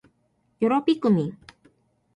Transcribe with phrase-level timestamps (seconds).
[0.59, 1.37] よろぴくみん